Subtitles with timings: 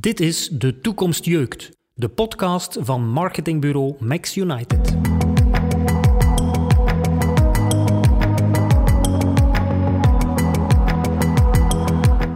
[0.00, 4.96] Dit is De Toekomst Jeukt, de podcast van marketingbureau Max United.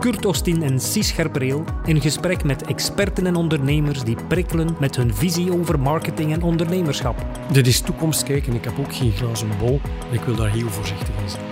[0.01, 5.15] Kurt Ostin en Cies Scherpreel in gesprek met experten en ondernemers die prikkelen met hun
[5.15, 7.27] visie over marketing en ondernemerschap.
[7.53, 8.55] Dit is toekomst kijken.
[8.55, 9.81] Ik heb ook geen glazen bol.
[10.11, 11.45] Ik wil daar heel voorzichtig in zijn.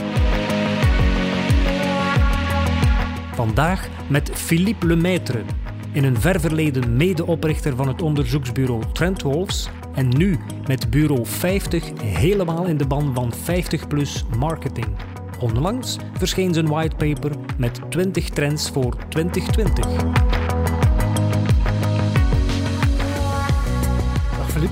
[3.35, 5.43] Vandaag met Philippe Lemaitre,
[5.93, 12.65] in een ver verleden medeoprichter van het onderzoeksbureau Trendwolves en nu met bureau 50 helemaal
[12.65, 14.87] in de ban van 50 plus marketing.
[15.39, 19.87] Onlangs verscheen zijn whitepaper met 20 trends voor 2020.
[24.37, 24.71] Dag Filip,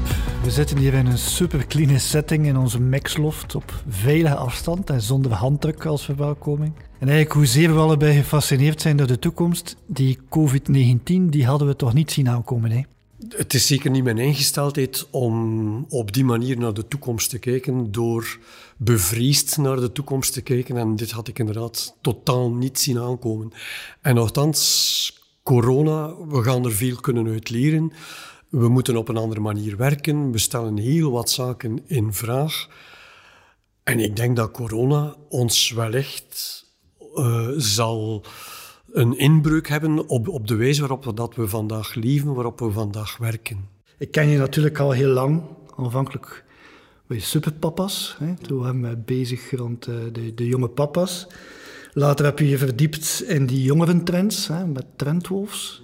[0.48, 5.02] we zitten hier in een super clean setting in onze Maxloft op veilige afstand en
[5.02, 6.72] zonder handdruk als verwelkoming.
[6.76, 11.76] En eigenlijk hoezeer we allebei gefascineerd zijn door de toekomst, die COVID-19, die hadden we
[11.76, 12.70] toch niet zien aankomen.
[12.70, 12.80] Hè?
[13.36, 17.92] Het is zeker niet mijn ingesteldheid om op die manier naar de toekomst te kijken,
[17.92, 18.38] door
[18.76, 20.76] bevriesd naar de toekomst te kijken.
[20.76, 23.52] En dit had ik inderdaad totaal niet zien aankomen.
[24.00, 27.92] En nogthans, corona, we gaan er veel kunnen uit leren.
[28.48, 30.30] We moeten op een andere manier werken.
[30.30, 32.68] We stellen heel wat zaken in vraag.
[33.82, 36.66] En ik denk dat corona ons wellicht
[37.14, 38.24] uh, zal
[38.92, 42.70] een inbreuk hebben op, op de wijze waarop we, dat we vandaag leven, waarop we
[42.70, 43.68] vandaag werken.
[43.98, 45.42] Ik ken je natuurlijk al heel lang.
[45.76, 46.44] Aanvankelijk
[47.06, 48.16] bij Superpapa's.
[48.18, 48.34] Hè.
[48.34, 51.26] Toen waren we bezig rond uh, de, de, jonge papa's.
[51.92, 55.82] Later heb je je verdiept in die jongerentrends hè, met trendwolves.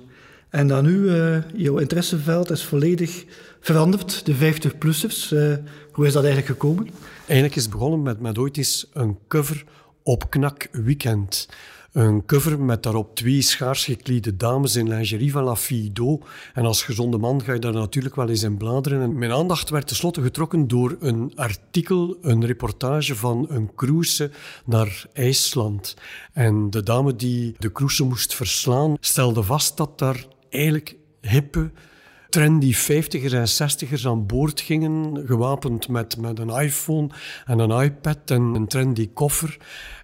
[0.55, 3.25] En dan nu, uh, jouw interesseveld is volledig
[3.61, 5.33] veranderd, de 50-plussers.
[5.33, 5.55] Uh,
[5.93, 6.89] hoe is dat eigenlijk gekomen?
[7.27, 9.65] Eigenlijk is het begonnen met, met ooit eens een cover
[10.03, 11.49] op Knak Weekend.
[11.93, 16.21] Een cover met daarop twee schaars geklede dames in lingerie van La Fido.
[16.53, 19.03] En als gezonde man ga je daar natuurlijk wel eens in bladeren.
[19.03, 24.31] En mijn aandacht werd tenslotte getrokken door een artikel, een reportage van een cruise
[24.65, 25.97] naar IJsland.
[26.33, 31.71] En de dame die de cruise moest verslaan, stelde vast dat daar eigenlijk hippe
[32.29, 37.09] trendy 50ers en 60ers aan boord gingen, gewapend met, met een iPhone
[37.45, 39.57] en een iPad en een trendy koffer.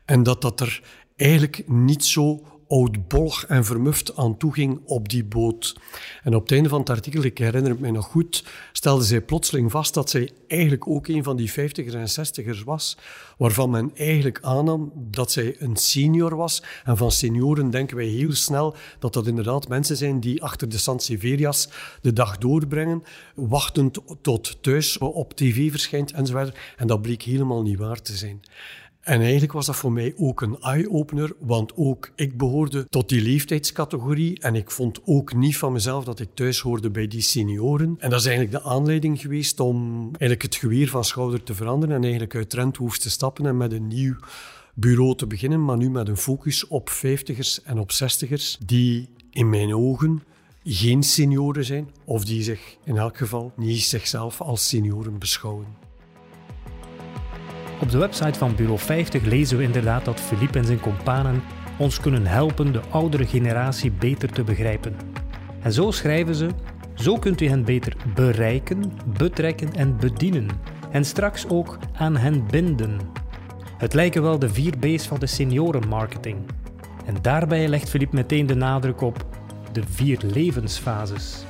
[0.05, 0.83] En dat dat er
[1.17, 5.77] eigenlijk niet zo oudbollig en vermuft aan toe ging op die boot.
[6.23, 9.21] En op het einde van het artikel, ik herinner het mij nog goed, stelde zij
[9.21, 12.97] plotseling vast dat zij eigenlijk ook een van die vijftigers en zestigers was,
[13.39, 16.63] waarvan men eigenlijk aannam dat zij een senior was.
[16.85, 20.79] En van senioren denken wij heel snel dat dat inderdaad mensen zijn die achter de
[20.79, 21.69] Sanseverias
[22.03, 23.03] de dag doorbrengen,
[23.35, 26.59] wachtend tot thuis op tv verschijnt enzovoort.
[26.77, 28.43] En dat bleek helemaal niet waar te zijn.
[29.01, 33.23] En eigenlijk was dat voor mij ook een eye-opener, want ook ik behoorde tot die
[33.23, 37.97] leeftijdscategorie en ik vond ook niet van mezelf dat ik thuis hoorde bij die senioren.
[37.99, 41.97] En dat is eigenlijk de aanleiding geweest om eigenlijk het geweer van schouder te veranderen
[41.97, 44.17] en eigenlijk uit Trendhoef te stappen en met een nieuw
[44.75, 49.49] bureau te beginnen, maar nu met een focus op vijftigers en op zestigers, die in
[49.49, 50.23] mijn ogen
[50.65, 55.80] geen senioren zijn, of die zich in elk geval niet zichzelf als senioren beschouwen.
[57.81, 61.43] Op de website van Bureau 50 lezen we inderdaad dat Philippe en zijn companen
[61.79, 64.97] ons kunnen helpen de oudere generatie beter te begrijpen.
[65.63, 66.49] En zo schrijven ze:
[66.95, 70.49] Zo kunt u hen beter bereiken, betrekken en bedienen.
[70.91, 72.99] En straks ook aan hen binden.
[73.77, 76.39] Het lijken wel de vier B's van de seniorenmarketing.
[77.07, 79.27] En daarbij legt Philippe meteen de nadruk op
[79.73, 81.45] de vier levensfases.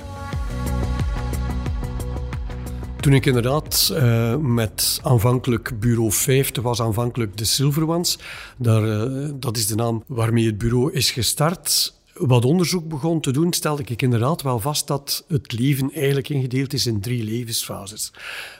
[3.00, 8.16] Toen ik inderdaad uh, met aanvankelijk bureau 50 was aanvankelijk de Silver.
[8.58, 11.94] Daar, uh, dat is de naam waarmee het bureau is gestart.
[12.14, 16.72] Wat onderzoek begon te doen, stelde ik inderdaad wel vast dat het leven eigenlijk ingedeeld
[16.72, 18.12] is in drie levensfases.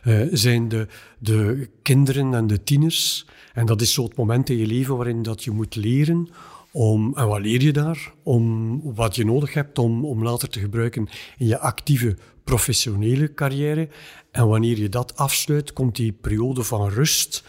[0.04, 0.86] Uh, zijn de,
[1.18, 3.26] de kinderen en de tieners.
[3.52, 6.28] En dat is zo het moment in je leven waarin dat je moet leren
[6.72, 8.12] om, en wat leer je daar?
[8.22, 12.16] Om wat je nodig hebt om, om later te gebruiken in je actieve
[12.50, 13.88] professionele carrière.
[14.30, 17.44] En wanneer je dat afsluit, komt die periode van rust.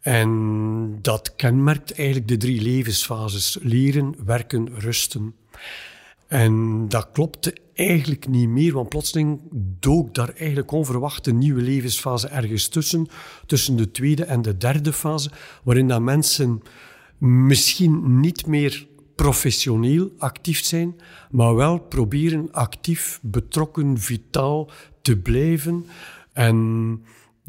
[0.00, 5.34] En dat kenmerkt eigenlijk de drie levensfases: leren, werken, rusten.
[6.28, 9.40] En dat klopte eigenlijk niet meer, want plotseling
[9.80, 13.06] dook daar eigenlijk onverwacht een nieuwe levensfase ergens tussen,
[13.46, 15.30] tussen de tweede en de derde fase,
[15.62, 16.62] waarin dat mensen
[17.18, 18.86] misschien niet meer
[19.20, 21.00] professioneel actief zijn,
[21.30, 24.70] maar wel proberen actief, betrokken, vitaal
[25.02, 25.86] te blijven.
[26.32, 26.56] En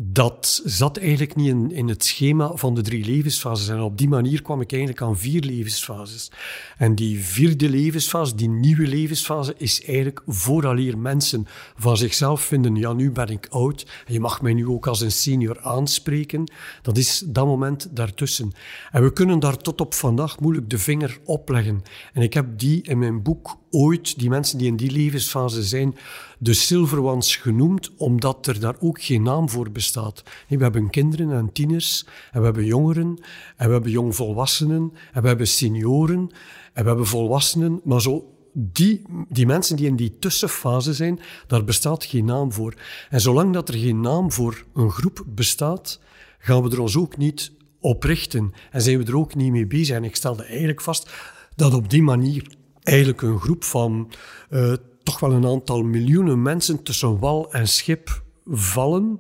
[0.03, 3.67] dat zat eigenlijk niet in, in het schema van de drie levensfases.
[3.67, 6.31] En op die manier kwam ik eigenlijk aan vier levensfases.
[6.77, 12.93] En die vierde levensfase, die nieuwe levensfase, is eigenlijk vooraleer mensen van zichzelf vinden, ja,
[12.93, 16.51] nu ben ik oud en je mag mij nu ook als een senior aanspreken.
[16.81, 18.51] Dat is dat moment daartussen.
[18.91, 21.81] En we kunnen daar tot op vandaag moeilijk de vinger op leggen.
[22.13, 25.95] En ik heb die in mijn boek ooit, die mensen die in die levensfase zijn,
[26.39, 30.23] de silver ones genoemd, omdat er daar ook geen naam voor bestaat.
[30.47, 33.19] We hebben kinderen en tieners, en we hebben jongeren,
[33.55, 36.29] en we hebben jongvolwassenen, en we hebben senioren,
[36.73, 41.63] en we hebben volwassenen, maar zo die, die mensen die in die tussenfase zijn, daar
[41.63, 42.73] bestaat geen naam voor.
[43.09, 45.99] En zolang dat er geen naam voor een groep bestaat,
[46.39, 48.53] gaan we er ons ook niet op richten.
[48.71, 49.95] En zijn we er ook niet mee bezig.
[49.95, 51.09] En ik stelde eigenlijk vast
[51.55, 52.47] dat op die manier
[52.83, 54.11] eigenlijk een groep van
[54.49, 54.73] uh,
[55.03, 59.19] toch wel een aantal miljoenen mensen tussen wal en schip vallen,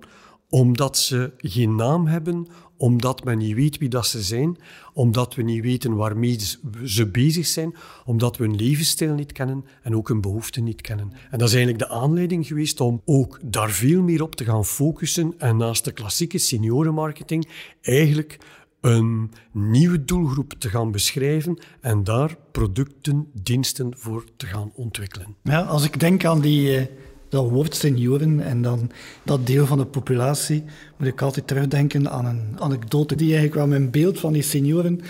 [0.49, 2.47] omdat ze geen naam hebben,
[2.77, 4.57] omdat men niet weet wie dat ze zijn,
[4.93, 6.39] omdat we niet weten waarmee
[6.83, 7.75] ze bezig zijn,
[8.05, 11.11] omdat we hun levensstijl niet kennen en ook hun behoeften niet kennen.
[11.31, 14.65] En dat is eigenlijk de aanleiding geweest om ook daar veel meer op te gaan
[14.65, 17.47] focussen en naast de klassieke seniorenmarketing
[17.81, 18.37] eigenlijk
[18.81, 25.35] een nieuwe doelgroep te gaan beschrijven en daar producten, diensten voor te gaan ontwikkelen.
[25.43, 26.85] Ja, als ik denk aan die, uh,
[27.29, 28.91] dat woord senioren en dan
[29.23, 30.63] dat deel van de populatie,
[30.97, 35.01] moet ik altijd terugdenken aan een anekdote die eigenlijk wel mijn beeld van die senioren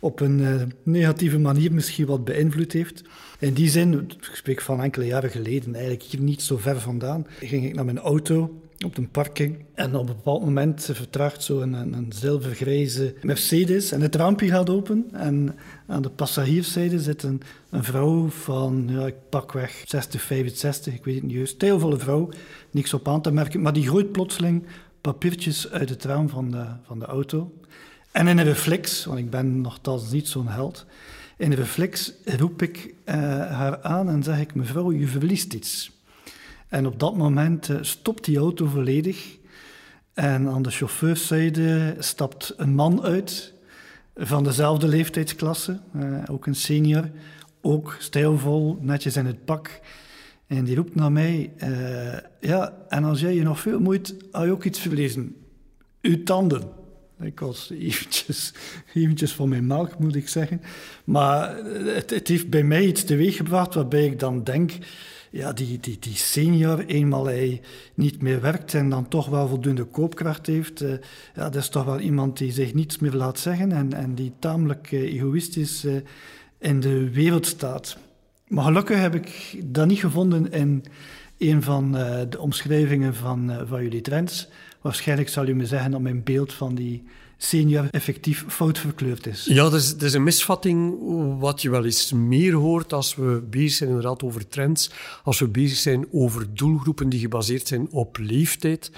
[0.00, 3.02] op een uh, negatieve manier misschien wat beïnvloed heeft.
[3.38, 7.26] In die zin, ik spreek van enkele jaren geleden, eigenlijk hier niet zo ver vandaan,
[7.40, 9.64] ging ik naar mijn auto op een parking.
[9.74, 14.70] En op een bepaald moment vertraagt zo een, een, zilvergrijze Mercedes en het raampje gaat
[14.70, 15.08] open.
[15.12, 15.56] En
[15.86, 21.04] aan de passagierszijde zit een, een vrouw van, ja, ik pak weg 60, 65, ik
[21.04, 21.54] weet het niet juist.
[21.54, 22.28] Stijlvolle vrouw,
[22.70, 23.60] niks op aan te merken.
[23.60, 24.66] Maar die gooit plotseling
[25.00, 27.52] papiertjes uit het raam van de, van de auto.
[28.12, 30.86] En in een reflex, want ik ben nogthans niet zo'n held...
[31.40, 33.14] In een reflex roep ik uh,
[33.50, 35.90] haar aan en zeg ik, mevrouw, je verliest iets.
[36.70, 39.38] En op dat moment uh, stopt die auto volledig.
[40.14, 43.52] En aan de chauffeurszijde stapt een man uit
[44.16, 47.10] van dezelfde leeftijdsklasse, uh, ook een senior,
[47.60, 49.80] ook stijlvol, netjes in het pak.
[50.46, 54.44] En die roept naar mij, uh, ja, en als jij je nog veel moeit, had
[54.44, 55.36] je ook iets verlezen.
[56.00, 56.62] Uw tanden.
[57.20, 58.54] Ik was eventjes,
[58.94, 60.62] eventjes van mijn melk, moet ik zeggen.
[61.04, 64.72] Maar het, het heeft bij mij iets teweeggebracht waarbij ik dan denk
[65.30, 67.60] ja, die, die, die senior, eenmaal hij
[67.94, 70.90] niet meer werkt en dan toch wel voldoende koopkracht heeft, uh,
[71.34, 74.32] ja, dat is toch wel iemand die zich niets meer laat zeggen en, en die
[74.38, 75.96] tamelijk uh, egoïstisch uh,
[76.58, 77.96] in de wereld staat.
[78.46, 80.84] Maar gelukkig heb ik dat niet gevonden in
[81.38, 81.92] een van
[82.28, 84.48] de omschrijvingen van, van jullie trends.
[84.80, 87.02] Waarschijnlijk zal u me zeggen dat mijn beeld van die
[87.36, 89.44] senior effectief fout verkleurd is.
[89.44, 90.98] Ja, dat is, dat is een misvatting
[91.38, 94.90] wat je wel eens meer hoort als we bezig zijn inderdaad over trends,
[95.24, 98.90] als we bezig zijn over doelgroepen die gebaseerd zijn op leeftijd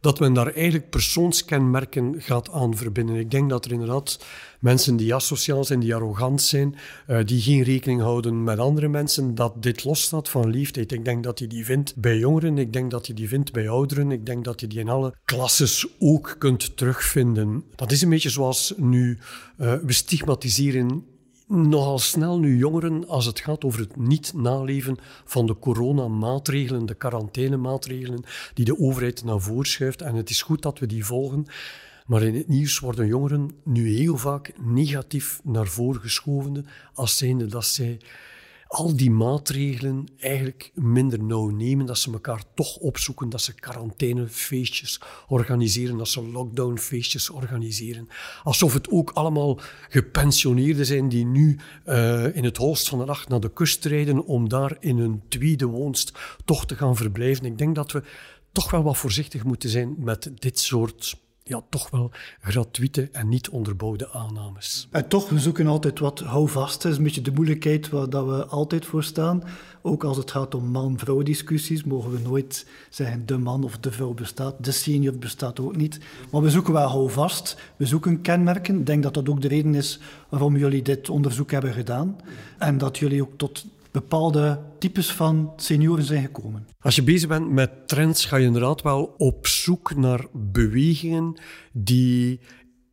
[0.00, 3.16] dat men daar eigenlijk persoonskenmerken gaat aan verbinden.
[3.16, 4.24] Ik denk dat er inderdaad
[4.60, 6.76] mensen die asociaal zijn, die arrogant zijn,
[7.08, 10.92] uh, die geen rekening houden met andere mensen, dat dit losstaat van leeftijd.
[10.92, 13.68] Ik denk dat je die vindt bij jongeren, ik denk dat je die vindt bij
[13.68, 17.64] ouderen, ik denk dat je die in alle klasses ook kunt terugvinden.
[17.74, 19.18] Dat is een beetje zoals nu
[19.58, 21.04] uh, we stigmatiseren
[21.50, 26.94] nogal snel nu jongeren als het gaat over het niet naleven van de coronamaatregelen, de
[26.94, 30.02] quarantainemaatregelen die de overheid naar voren schuift.
[30.02, 31.46] En het is goed dat we die volgen.
[32.06, 37.46] Maar in het nieuws worden jongeren nu heel vaak negatief naar voren geschoven als zijnde
[37.46, 38.00] dat zij
[38.70, 45.00] al die maatregelen eigenlijk minder nauw nemen, dat ze elkaar toch opzoeken, dat ze quarantainefeestjes
[45.28, 48.08] organiseren, dat ze lockdownfeestjes organiseren.
[48.42, 49.58] Alsof het ook allemaal
[49.88, 54.24] gepensioneerden zijn die nu uh, in het holst van de nacht naar de kust rijden
[54.24, 56.12] om daar in hun tweede woonst
[56.44, 57.44] toch te gaan verblijven.
[57.44, 58.02] Ik denk dat we
[58.52, 63.48] toch wel wat voorzichtig moeten zijn met dit soort ja, toch wel gratuite en niet
[63.48, 64.88] onderbouwde aannames.
[64.90, 66.82] En toch, we zoeken altijd wat houvast.
[66.82, 69.42] Dat is een beetje de moeilijkheid waar dat we altijd voor staan.
[69.82, 73.92] Ook als het gaat om man-vrouw discussies, mogen we nooit zeggen de man of de
[73.92, 74.64] vrouw bestaat.
[74.64, 76.00] De senior bestaat ook niet.
[76.30, 77.56] Maar we zoeken wel houvast.
[77.76, 78.78] We zoeken kenmerken.
[78.78, 82.16] Ik denk dat dat ook de reden is waarom jullie dit onderzoek hebben gedaan.
[82.58, 86.66] En dat jullie ook tot bepaalde types van senioren zijn gekomen.
[86.80, 91.40] Als je bezig bent met trends, ga je inderdaad wel op zoek naar bewegingen
[91.72, 92.40] die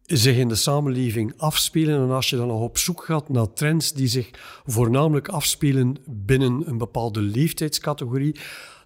[0.04, 2.02] zich in de samenleving afspelen.
[2.02, 4.30] En als je dan nog op zoek gaat naar trends die zich
[4.66, 8.36] voornamelijk afspelen binnen een bepaalde leeftijdscategorie,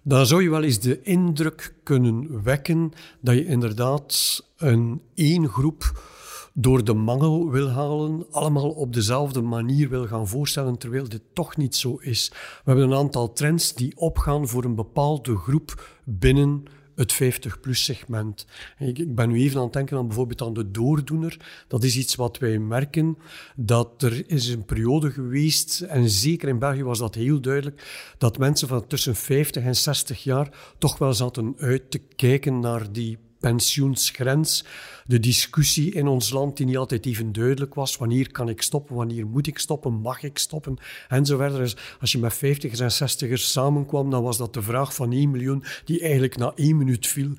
[0.02, 6.10] dan zou je wel eens de indruk kunnen wekken dat je inderdaad een één groep
[6.52, 11.56] door de mangel wil halen, allemaal op dezelfde manier wil gaan voorstellen, terwijl dit toch
[11.56, 12.28] niet zo is.
[12.30, 16.62] We hebben een aantal trends die opgaan voor een bepaalde groep binnen
[16.94, 18.46] het 50-plus segment.
[18.78, 21.64] Ik, ben nu even aan het denken aan bijvoorbeeld aan de doordoener.
[21.68, 23.18] Dat is iets wat wij merken,
[23.56, 28.38] dat er is een periode geweest, en zeker in België was dat heel duidelijk, dat
[28.38, 33.18] mensen van tussen 50 en 60 jaar toch wel zaten uit te kijken naar die
[33.42, 34.64] pensioensgrens,
[35.06, 37.96] de discussie in ons land die niet altijd even duidelijk was.
[37.96, 38.96] Wanneer kan ik stoppen?
[38.96, 39.92] Wanneer moet ik stoppen?
[39.92, 40.76] Mag ik stoppen?
[41.08, 41.58] En zo verder.
[41.58, 45.30] Dus als je met 50ers en 60ers samenkwam, dan was dat de vraag van 1
[45.30, 47.30] miljoen die eigenlijk na één minuut viel.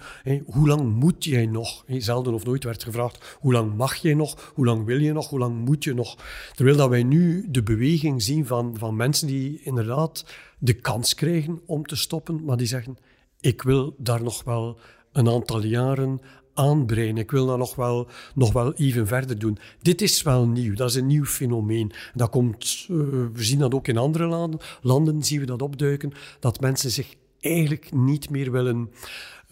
[0.45, 1.83] hoe lang moet jij nog?
[1.87, 4.51] zelden of nooit werd gevraagd, hoe lang mag jij nog?
[4.53, 5.29] Hoe lang wil je nog?
[5.29, 6.17] Hoe lang moet je nog?
[6.55, 10.25] Terwijl dat wij nu de beweging zien van, van mensen die inderdaad
[10.57, 12.97] de kans krijgen om te stoppen, maar die zeggen,
[13.39, 14.79] ik wil daar nog wel
[15.13, 16.19] een aantal jaren
[16.53, 17.17] aanbreien.
[17.17, 19.57] Ik wil dat nog wel, nog wel even verder doen.
[19.81, 21.91] Dit is wel nieuw, dat is een nieuw fenomeen.
[22.13, 22.97] Dat komt, uh,
[23.33, 27.15] we zien dat ook in andere landen, landen zien we dat opduiken, dat mensen zich
[27.39, 28.89] eigenlijk niet meer willen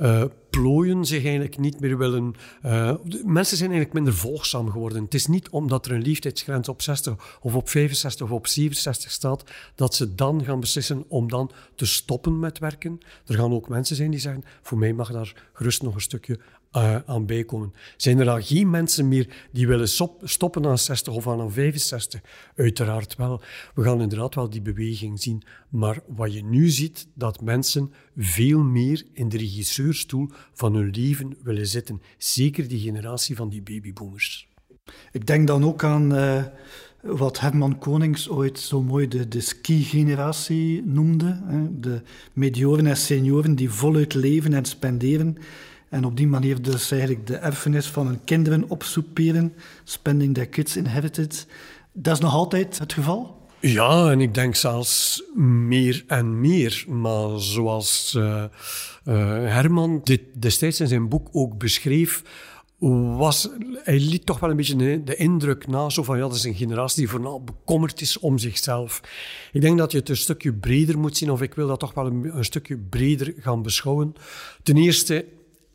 [0.02, 2.34] uh, plooien, zich eigenlijk niet meer willen.
[2.66, 2.94] Uh,
[3.26, 5.04] mensen zijn eigenlijk minder volgzaam geworden.
[5.04, 9.12] Het is niet omdat er een leeftijdsgrens op 60 of op 65 of op 67
[9.12, 9.44] staat,
[9.76, 13.00] dat ze dan gaan beslissen om dan te stoppen met werken.
[13.26, 16.40] Er gaan ook mensen zijn die zeggen: voor mij mag daar gerust nog een stukje
[16.78, 17.74] uh, aan bijkomen.
[17.98, 19.90] Zijn er dan geen mensen meer die willen
[20.24, 22.22] stoppen aan 60 of aan 65?
[22.56, 23.42] Uiteraard wel.
[23.76, 25.44] We gaan inderdaad wel die beweging zien.
[25.70, 31.38] Maar wat je nu ziet, dat mensen veel meer in de regisseurstoel van hun leven
[31.44, 32.02] willen zitten.
[32.18, 34.50] Zeker die generatie van die babyboomers.
[35.12, 36.44] Ik denk dan ook aan uh,
[37.02, 41.42] wat Herman Konings ooit zo mooi de, de ski-generatie noemde.
[41.44, 41.80] Hè?
[41.80, 42.02] De
[42.34, 45.38] medioren en senioren die voluit leven en spenderen
[45.92, 49.54] en op die manier dus eigenlijk de erfenis van hun kinderen opsoeperen.
[49.84, 51.48] Spending their kids inherited.
[51.94, 53.40] Dat is nog altijd het geval?
[53.60, 56.86] Ja, en ik denk zelfs meer en meer.
[56.88, 58.44] Maar zoals uh,
[59.06, 62.24] uh, Herman dit destijds in zijn boek ook beschreef,
[63.18, 63.50] was,
[63.84, 66.56] hij liet toch wel een beetje de indruk na, zo van ja, dat is een
[66.56, 69.02] generatie die vooral bekommerd is om zichzelf.
[69.52, 71.94] Ik denk dat je het een stukje breder moet zien, of ik wil dat toch
[71.94, 74.14] wel een stukje breder gaan beschouwen.
[74.64, 75.26] Ten eerste,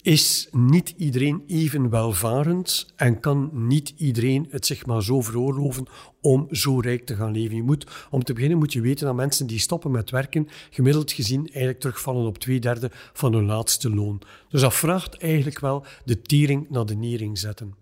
[0.07, 5.87] is niet iedereen even welvarend en kan niet iedereen het zich maar zo veroorloven
[6.21, 7.57] om zo rijk te gaan leven.
[7.57, 11.13] Je moet, om te beginnen moet je weten dat mensen die stoppen met werken gemiddeld
[11.13, 14.21] gezien eigenlijk terugvallen op twee derde van hun laatste loon.
[14.49, 17.75] Dus dat vraagt eigenlijk wel de tering naar de nering zetten.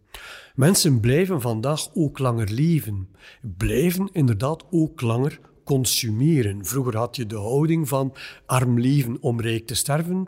[0.55, 3.09] Mensen blijven vandaag ook langer leven,
[3.57, 6.65] blijven inderdaad ook langer consumeren.
[6.67, 8.15] Vroeger had je de houding van
[8.47, 10.27] arm leven om rijk te sterven.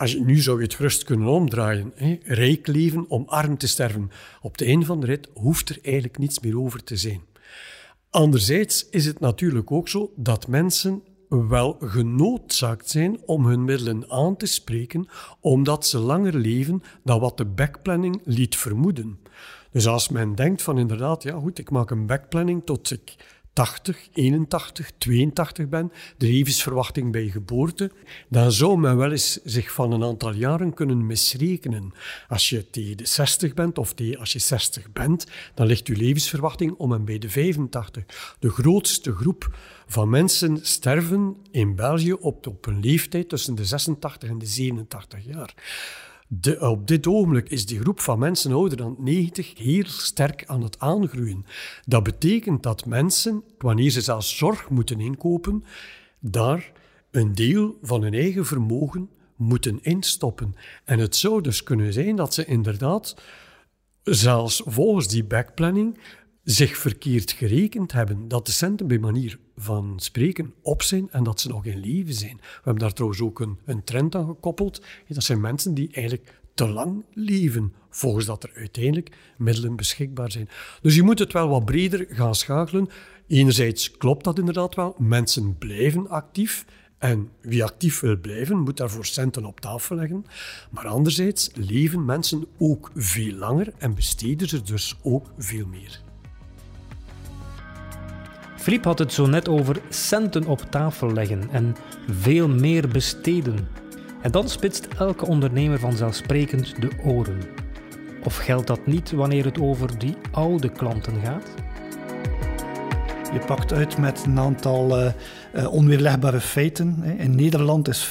[0.00, 1.92] Als je, nu zou je het gerust kunnen omdraaien.
[1.94, 2.18] Hè?
[2.22, 4.10] Rijk leven om arm te sterven.
[4.40, 7.20] Op de einde van de rit hoeft er eigenlijk niets meer over te zijn.
[8.10, 14.36] Anderzijds is het natuurlijk ook zo dat mensen wel genoodzaakt zijn om hun middelen aan
[14.36, 15.08] te spreken,
[15.40, 19.18] omdat ze langer leven dan wat de backplanning liet vermoeden.
[19.70, 23.16] Dus als men denkt van inderdaad, ja goed, ik maak een backplanning tot ik
[23.52, 27.90] 80, 81, 82 ben, de levensverwachting bij geboorte,
[28.28, 31.92] dan zou men wel eens zich van een aantal jaren kunnen misrekenen.
[32.28, 36.72] Als je tegen de 60 bent of als je 60 bent, dan ligt je levensverwachting
[36.72, 38.36] om en bij de 85.
[38.38, 44.28] De grootste groep van mensen sterven in België op, op een leeftijd tussen de 86
[44.28, 45.54] en de 87 jaar
[46.58, 50.78] op dit ogenblik is die groep van mensen ouder dan 90 heel sterk aan het
[50.78, 51.46] aangroeien.
[51.84, 55.64] Dat betekent dat mensen, wanneer ze zelfs zorg moeten inkopen,
[56.20, 56.72] daar
[57.10, 60.54] een deel van hun eigen vermogen moeten instoppen.
[60.84, 63.14] En het zou dus kunnen zijn dat ze inderdaad,
[64.02, 65.98] zelfs volgens die backplanning,
[66.44, 68.28] zich verkeerd gerekend hebben.
[68.28, 72.14] Dat de centen bij manier van spreken op zijn en dat ze nog in leven
[72.14, 72.36] zijn.
[72.36, 74.82] We hebben daar trouwens ook een, een trend aan gekoppeld.
[75.08, 80.48] Dat zijn mensen die eigenlijk te lang leven, volgens dat er uiteindelijk middelen beschikbaar zijn.
[80.82, 82.88] Dus je moet het wel wat breder gaan schakelen.
[83.26, 84.94] Enerzijds klopt dat inderdaad wel.
[84.98, 86.64] Mensen blijven actief.
[86.98, 90.26] En wie actief wil blijven, moet daarvoor centen op tafel leggen.
[90.70, 96.00] Maar anderzijds leven mensen ook veel langer en besteden ze dus ook veel meer.
[98.60, 101.76] Filip had het zo net over centen op tafel leggen en
[102.10, 103.68] veel meer besteden.
[104.22, 107.40] En dan spitst elke ondernemer vanzelfsprekend de oren.
[108.24, 111.44] Of geldt dat niet wanneer het over die oude klanten gaat?
[113.32, 115.12] Je pakt uit met een aantal uh,
[115.54, 117.02] uh, onweerlegbare feiten.
[117.18, 118.10] In Nederland is 50%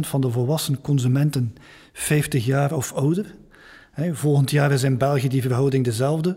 [0.00, 1.54] van de volwassen consumenten
[1.92, 3.34] 50 jaar of ouder.
[4.12, 6.36] Volgend jaar is in België die verhouding dezelfde.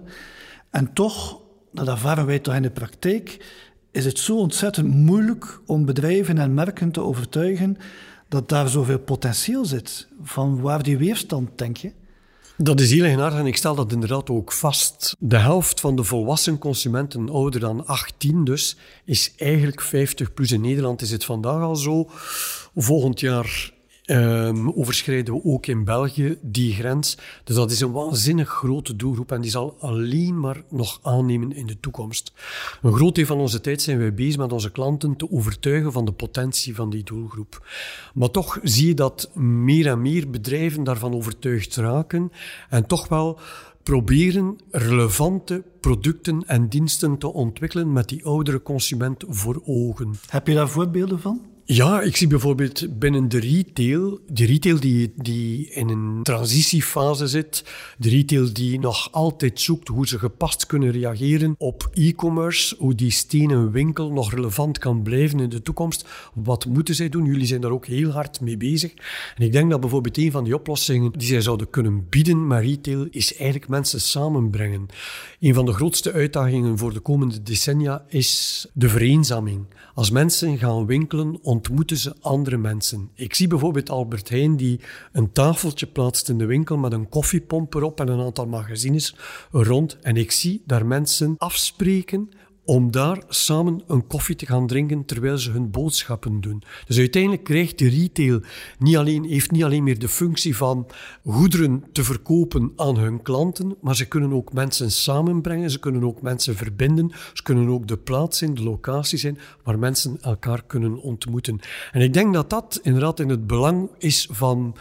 [0.70, 1.42] En toch,
[1.72, 3.46] dat ervaren wij toch in de praktijk,
[3.92, 7.78] is het zo ontzettend moeilijk om bedrijven en merken te overtuigen
[8.28, 10.08] dat daar zoveel potentieel zit.
[10.24, 11.92] Van waar die weerstand, denk je?
[12.58, 15.16] Dat is heel eigenaardig en ik stel dat inderdaad ook vast.
[15.20, 20.52] De helft van de volwassen consumenten, ouder dan 18 dus, is eigenlijk 50 plus.
[20.52, 22.10] In Nederland is het vandaag al zo.
[22.76, 23.74] Volgend jaar
[24.12, 27.18] Um, overschrijden we ook in België die grens.
[27.44, 31.66] Dus dat is een waanzinnig grote doelgroep en die zal alleen maar nog aannemen in
[31.66, 32.32] de toekomst.
[32.82, 36.06] Een groot deel van onze tijd zijn wij bezig met onze klanten te overtuigen van
[36.06, 37.68] de potentie van die doelgroep.
[38.14, 42.32] Maar toch zie je dat meer en meer bedrijven daarvan overtuigd raken
[42.70, 43.40] en toch wel
[43.84, 50.14] proberen relevante producten en diensten te ontwikkelen met die oudere consument voor ogen.
[50.30, 51.49] Heb je daar voorbeelden van?
[51.72, 57.64] Ja, ik zie bijvoorbeeld binnen de retail, de retail die, die in een transitiefase zit,
[57.98, 63.12] de retail die nog altijd zoekt hoe ze gepast kunnen reageren op e-commerce, hoe die
[63.12, 66.08] stenen winkel nog relevant kan blijven in de toekomst.
[66.34, 67.26] Wat moeten zij doen?
[67.26, 68.94] Jullie zijn daar ook heel hard mee bezig.
[69.36, 72.64] En ik denk dat bijvoorbeeld een van die oplossingen die zij zouden kunnen bieden met
[72.64, 74.86] retail, is eigenlijk mensen samenbrengen.
[75.40, 79.66] Een van de grootste uitdagingen voor de komende decennia is de vereenzaming.
[80.00, 83.10] Als mensen gaan winkelen, ontmoeten ze andere mensen.
[83.16, 84.80] Ik zie bijvoorbeeld Albert Heijn die
[85.12, 89.16] een tafeltje plaatst in de winkel met een koffiepomp erop en een aantal magazines
[89.52, 89.98] rond.
[90.02, 92.30] En ik zie daar mensen afspreken
[92.70, 96.64] om daar samen een koffie te gaan drinken terwijl ze hun boodschappen doen.
[96.86, 98.42] Dus uiteindelijk krijgt de retail
[98.80, 100.88] niet alleen, heeft niet alleen meer de functie van
[101.26, 106.22] goederen te verkopen aan hun klanten, maar ze kunnen ook mensen samenbrengen, ze kunnen ook
[106.22, 111.02] mensen verbinden, ze kunnen ook de plaats zijn, de locatie zijn waar mensen elkaar kunnen
[111.02, 111.60] ontmoeten.
[111.92, 114.76] En ik denk dat dat inderdaad in het belang is van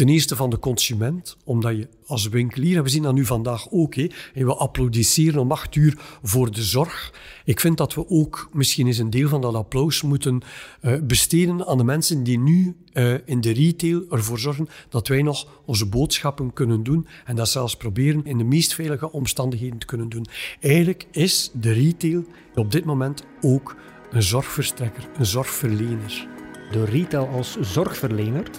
[0.00, 3.70] Ten eerste van de consument, omdat je als winkelier, en we zien dat nu vandaag
[3.70, 7.12] ook, en we applaudisseren om acht uur voor de zorg.
[7.44, 10.40] Ik vind dat we ook misschien eens een deel van dat applaus moeten
[10.82, 15.22] uh, besteden aan de mensen die nu uh, in de retail ervoor zorgen dat wij
[15.22, 19.86] nog onze boodschappen kunnen doen en dat zelfs proberen in de meest veilige omstandigheden te
[19.86, 20.26] kunnen doen.
[20.60, 23.76] Eigenlijk is de retail op dit moment ook
[24.10, 26.28] een zorgverstrekker, een zorgverlener.
[26.70, 28.50] De retail als zorgverlener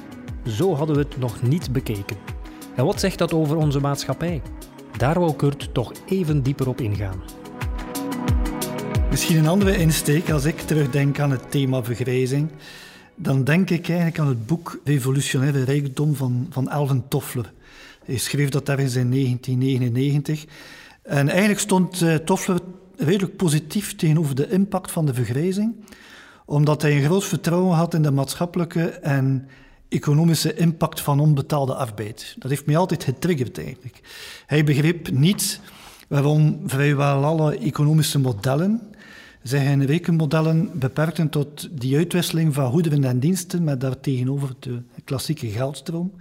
[0.46, 2.18] zo hadden we het nog niet bekeken.
[2.76, 4.42] En wat zegt dat over onze maatschappij?
[4.98, 7.22] Daar wou Kurt toch even dieper op ingaan.
[9.10, 12.52] Misschien een andere insteek als ik terugdenk aan het thema vergrijzing.
[13.16, 17.54] Dan denk ik eigenlijk aan het boek Revolutionaire Rijkdom van, van Alvin Toffler.
[18.06, 20.46] Hij schreef dat daar in 1999.
[21.04, 22.60] En eigenlijk stond uh, Toffler
[22.98, 25.76] redelijk positief tegenover de impact van de vergrijzing,
[26.46, 29.48] omdat hij een groot vertrouwen had in de maatschappelijke en
[29.92, 32.36] economische impact van onbetaalde arbeid.
[32.40, 34.00] Dat heeft mij altijd getriggerd eigenlijk.
[34.46, 35.60] Hij begreep niet
[36.08, 38.82] waarom vrijwel alle economische modellen
[39.44, 45.48] zich in rekenmodellen beperkten tot die uitwisseling van goederen en diensten met daartegenover de klassieke
[45.48, 46.12] geldstroom,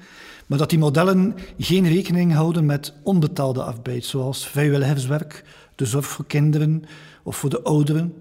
[0.47, 6.27] maar dat die modellen geen rekening houden met onbetaalde arbeid, zoals vrijwilligerswerk, de zorg voor
[6.27, 6.85] kinderen
[7.23, 8.15] of voor de ouderen.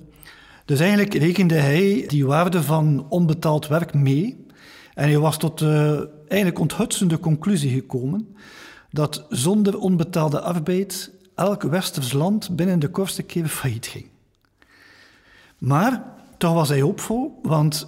[0.66, 4.48] Dus eigenlijk rekende hij die waarde van onbetaald werk mee
[5.00, 8.36] en hij was tot de eigenlijk onthutsende conclusie gekomen
[8.92, 14.06] dat zonder onbetaalde arbeid elk westers land binnen de kortste keer failliet ging.
[15.58, 16.04] Maar
[16.38, 17.88] toch was hij hoopvol, want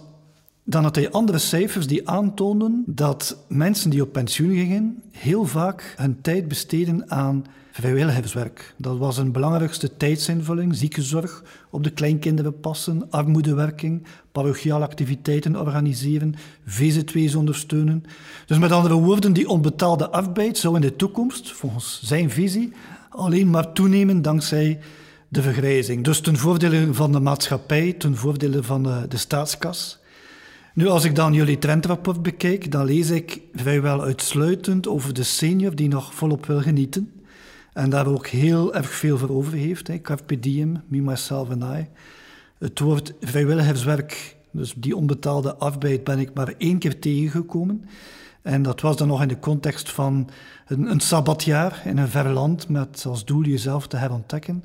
[0.63, 5.93] dan had hij andere cijfers die aantoonden dat mensen die op pensioen gingen heel vaak
[5.97, 8.74] hun tijd besteden aan vrijwilligerswerk.
[8.78, 16.36] Dat was een belangrijkste tijdsinvulling, ziekenzorg, op de kleinkinderen passen, armoedewerking, parochiale activiteiten organiseren,
[16.68, 18.04] VZ2's ondersteunen.
[18.46, 22.72] Dus met andere woorden, die onbetaalde arbeid zou in de toekomst, volgens zijn visie,
[23.10, 24.80] alleen maar toenemen dankzij
[25.28, 26.04] de vergrijzing.
[26.04, 30.00] Dus ten voordele van de maatschappij, ten voordele van de, de staatskas.
[30.74, 35.76] Nu, als ik dan jullie trendrapport bekijk, dan lees ik vrijwel uitsluitend over de senior
[35.76, 37.21] die nog volop wil genieten.
[37.74, 39.88] En daar ook heel erg veel voor over heeft.
[39.88, 40.02] Hè.
[40.02, 41.88] Carpe diem, me, myself and I.
[42.58, 47.86] Het woord vrijwilligerswerk, dus die onbetaalde arbeid, ben ik maar één keer tegengekomen.
[48.42, 50.30] En dat was dan nog in de context van
[50.68, 54.64] een, een sabbatjaar in een ver land met als doel jezelf te herontdekken.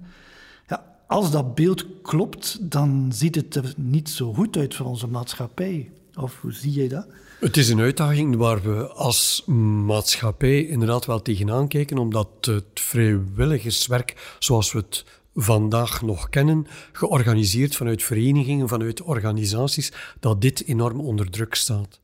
[1.07, 5.91] als dat beeld klopt, dan ziet het er niet zo goed uit voor onze maatschappij.
[6.15, 7.07] Of hoe zie je dat?
[7.41, 9.43] Het is een uitdaging waar we als
[9.87, 17.77] maatschappij inderdaad wel tegenaan kijken, omdat het vrijwilligerswerk, zoals we het vandaag nog kennen, georganiseerd
[17.77, 22.01] vanuit verenigingen, vanuit organisaties, dat dit enorm onder druk staat.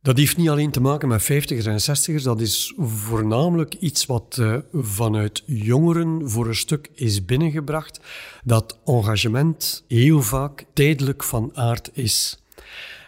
[0.00, 4.36] Dat heeft niet alleen te maken met vijftigers en zestigers, dat is voornamelijk iets wat
[4.40, 8.00] uh, vanuit jongeren voor een stuk is binnengebracht,
[8.44, 12.41] dat engagement heel vaak tijdelijk van aard is.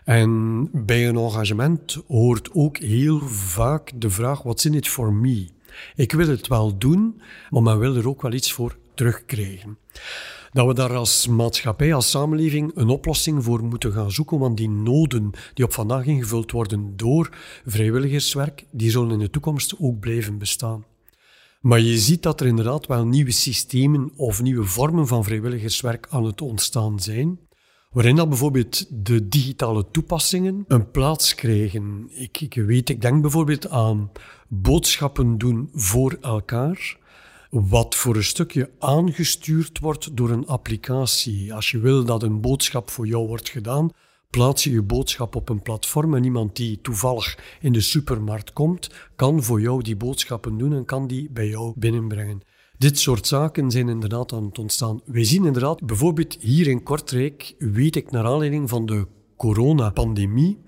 [0.04, 5.48] En bij een engagement hoort ook heel vaak de vraag: what's in it for me?
[5.94, 9.78] Ik wil het wel doen, maar men wil er ook wel iets voor terugkrijgen.
[10.52, 14.68] Dat we daar als maatschappij, als samenleving een oplossing voor moeten gaan zoeken, want die
[14.68, 17.30] noden die op vandaag ingevuld worden door
[17.66, 20.84] vrijwilligerswerk, die zullen in de toekomst ook blijven bestaan.
[21.60, 26.24] Maar je ziet dat er inderdaad wel nieuwe systemen of nieuwe vormen van vrijwilligerswerk aan
[26.24, 27.38] het ontstaan zijn,
[27.94, 32.11] waarin dat bijvoorbeeld de digitale toepassingen een plaats krijgen.
[32.11, 34.11] Ik, ik weet, ik denk bijvoorbeeld aan
[34.48, 36.96] boodschappen doen voor elkaar,
[37.50, 41.54] wat voor een stukje aangestuurd wordt door een applicatie.
[41.54, 43.90] Als je wil dat een boodschap voor jou wordt gedaan,
[44.30, 48.90] plaats je je boodschap op een platform en iemand die toevallig in de supermarkt komt,
[49.16, 52.42] kan voor jou die boodschappen doen en kan die bij jou binnenbrengen.
[52.84, 55.00] Dit soort zaken zijn inderdaad aan het ontstaan.
[55.04, 60.58] Wij zien inderdaad, bijvoorbeeld hier in Kortrijk, weet ik naar aanleiding van de coronapandemie,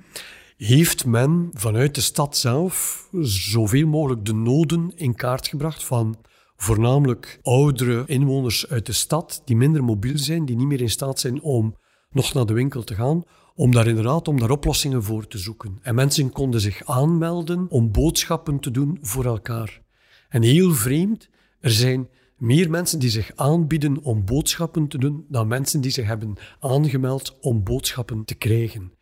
[0.57, 6.16] heeft men vanuit de stad zelf zoveel mogelijk de noden in kaart gebracht van
[6.57, 11.20] voornamelijk oudere inwoners uit de stad die minder mobiel zijn, die niet meer in staat
[11.20, 11.76] zijn om
[12.11, 13.22] nog naar de winkel te gaan,
[13.55, 15.79] om daar inderdaad om daar oplossingen voor te zoeken.
[15.83, 19.83] En mensen konden zich aanmelden om boodschappen te doen voor elkaar.
[20.29, 21.29] En heel vreemd,
[21.66, 26.07] er zijn meer mensen die zich aanbieden om boodschappen te doen dan mensen die zich
[26.07, 28.92] hebben aangemeld om boodschappen te krijgen.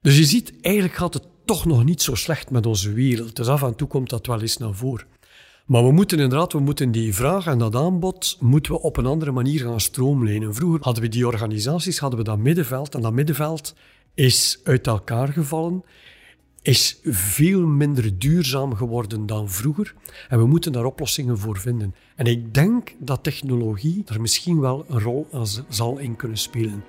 [0.00, 3.36] Dus je ziet, eigenlijk gaat het toch nog niet zo slecht met onze wereld.
[3.36, 5.06] Dus af en toe komt dat wel eens naar voren.
[5.66, 9.06] Maar we moeten inderdaad, we moeten die vraag en dat aanbod moeten we op een
[9.06, 10.54] andere manier gaan stroomlijnen.
[10.54, 13.74] Vroeger hadden we die organisaties, hadden we dat middenveld en dat middenveld
[14.14, 15.84] is uit elkaar gevallen,
[16.66, 19.94] is veel minder duurzaam geworden dan vroeger
[20.28, 21.94] en we moeten daar oplossingen voor vinden.
[22.16, 25.26] En ik denk dat technologie er misschien wel een rol
[25.68, 26.84] zal in kunnen spelen.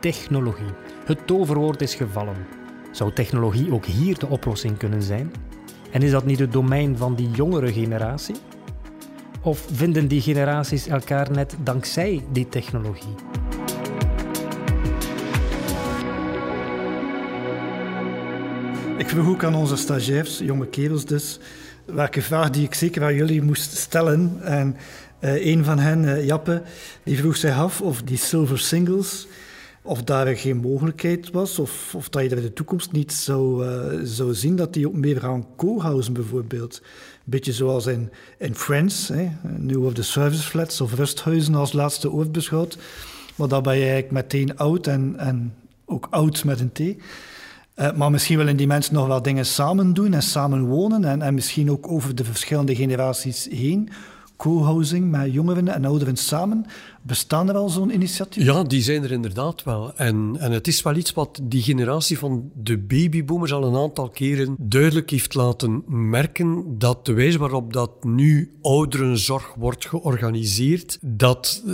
[0.00, 0.72] Technologie.
[1.04, 2.36] Het toverwoord is gevallen.
[2.92, 5.32] Zou technologie ook hier de oplossing kunnen zijn?
[5.90, 8.36] En is dat niet het domein van die jongere generatie?
[9.42, 13.14] Of vinden die generaties elkaar net dankzij die technologie?
[18.98, 21.38] Ik vroeg ook aan onze stagiairs, jonge kerels dus,
[21.84, 24.38] welke vraag die ik zeker aan jullie moest stellen.
[24.42, 24.76] En
[25.20, 26.62] uh, een van hen, uh, Jappe,
[27.02, 29.26] die vroeg zich af of die silver singles
[29.82, 33.66] of daar geen mogelijkheid was, of, of dat je er in de toekomst niet zou,
[33.66, 36.80] uh, zou zien dat die ook meer gaan co-housen bijvoorbeeld.
[36.82, 41.72] Een beetje zoals in, in Friends, hè, nu of de service flats of rusthuizen als
[41.72, 42.78] laatste ooit beschouwd.
[43.36, 47.02] Maar dan ben je eigenlijk meteen oud en, en ook oud met een T.
[47.80, 51.22] Uh, maar misschien willen die mensen nog wel dingen samen doen en samen wonen en,
[51.22, 53.88] en misschien ook over de verschillende generaties heen
[54.36, 56.66] co-housing met jongeren en ouderen samen.
[57.02, 58.44] Bestaan er al zo'n initiatief?
[58.44, 59.96] Ja, die zijn er inderdaad wel.
[59.96, 64.08] En, en het is wel iets wat die generatie van de babyboomers al een aantal
[64.08, 71.64] keren duidelijk heeft laten merken dat de wijze waarop dat nu ouderenzorg wordt georganiseerd, dat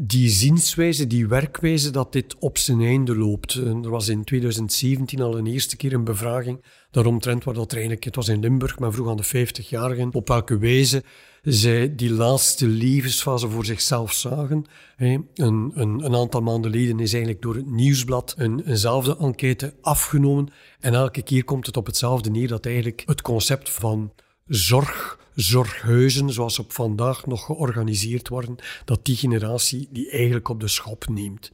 [0.00, 3.54] die zienswijze, die werkwijze, dat dit op zijn einde loopt.
[3.54, 6.60] Er was in 2017 al een eerste keer een bevraging
[6.90, 10.58] daaromtrent waar dat eigenlijk, het was in Limburg, men vroeg aan de 50-jarigen op welke
[10.58, 11.02] wijze
[11.42, 14.64] zij die laatste levensfase voor zichzelf zagen.
[14.96, 20.48] Een, een, een, aantal maanden geleden is eigenlijk door het nieuwsblad een, eenzelfde enquête afgenomen.
[20.80, 24.12] En elke keer komt het op hetzelfde neer dat eigenlijk het concept van
[24.46, 30.68] zorg, zorghuizen, zoals op vandaag nog georganiseerd worden, dat die generatie die eigenlijk op de
[30.68, 31.52] schop neemt.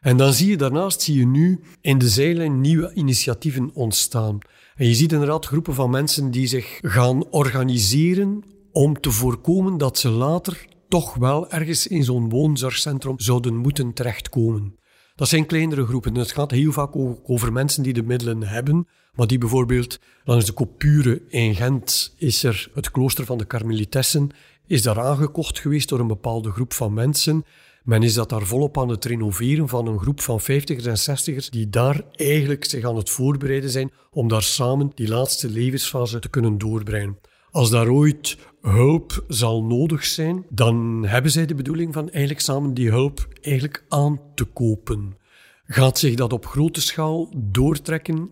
[0.00, 4.38] En dan zie je daarnaast zie je nu in de zijlijn nieuwe initiatieven ontstaan.
[4.76, 9.98] En je ziet inderdaad groepen van mensen die zich gaan organiseren om te voorkomen dat
[9.98, 14.76] ze later toch wel ergens in zo'n woonzorgcentrum zouden moeten terechtkomen.
[15.14, 16.14] Dat zijn kleinere groepen.
[16.14, 20.52] Het gaat heel vaak over mensen die de middelen hebben, maar die bijvoorbeeld langs de
[20.52, 24.30] Kopure in Gent is er het klooster van de Karmelitessen,
[24.66, 27.44] is daar aangekocht geweest door een bepaalde groep van mensen.
[27.84, 31.50] Men is dat daar volop aan het renoveren van een groep van vijftigers en zestigers
[31.50, 36.28] die daar eigenlijk zich aan het voorbereiden zijn om daar samen die laatste levensfase te
[36.28, 37.18] kunnen doorbrengen.
[37.54, 42.74] Als daar ooit hulp zal nodig zijn, dan hebben zij de bedoeling van eigenlijk samen
[42.74, 45.16] die hulp eigenlijk aan te kopen.
[45.64, 48.30] Gaat zich dat op grote schaal doortrekken?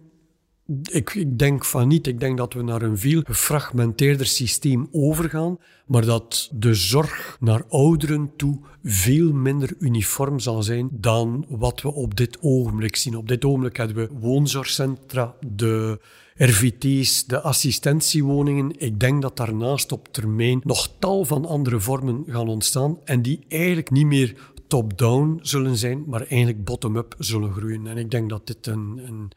[0.91, 2.07] Ik, ik, denk van niet.
[2.07, 7.65] Ik denk dat we naar een veel gefragmenteerder systeem overgaan, maar dat de zorg naar
[7.69, 13.17] ouderen toe veel minder uniform zal zijn dan wat we op dit ogenblik zien.
[13.17, 16.01] Op dit ogenblik hebben we woonzorgcentra, de
[16.35, 18.81] RVT's, de assistentiewoningen.
[18.81, 23.45] Ik denk dat daarnaast op termijn nog tal van andere vormen gaan ontstaan en die
[23.49, 27.87] eigenlijk niet meer top-down zullen zijn, maar eigenlijk bottom-up zullen groeien.
[27.87, 29.31] En ik denk dat dit een, een,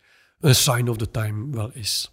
[0.46, 2.12] een sign of the time wel is.